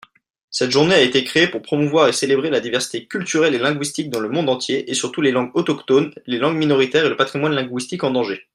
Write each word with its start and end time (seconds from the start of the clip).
cette 0.49 0.71
journée 0.71 0.95
a 0.95 1.01
été 1.01 1.23
créée 1.23 1.47
pour 1.47 1.61
promouvoir 1.61 2.07
et 2.07 2.11
célébrer 2.11 2.49
la 2.49 2.59
diversité 2.59 3.05
culturelle 3.05 3.53
et 3.53 3.59
linguistique 3.59 4.09
dans 4.09 4.19
le 4.19 4.29
monde 4.29 4.49
entier 4.49 4.89
et 4.89 4.95
surtout 4.95 5.21
les 5.21 5.29
langues 5.31 5.51
autochnones, 5.53 6.11
les 6.25 6.39
langues 6.39 6.57
minoritaires 6.57 7.05
et 7.05 7.09
le 7.09 7.15
patrimoine 7.17 7.53
linguistique 7.53 8.03
en 8.03 8.09
danger. 8.09 8.47